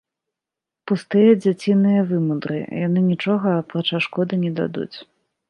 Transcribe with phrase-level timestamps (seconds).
[0.91, 2.57] Пустыя дзяціныя вымудры,
[2.87, 4.97] якія нічога, апрача шкоды, не дадуць.